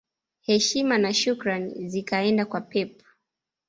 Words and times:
Heshima 0.41 0.97
na 0.97 1.13
shukrani 1.13 1.89
zikaenda 1.89 2.45
kwa 2.45 2.61
Pep 2.61 3.01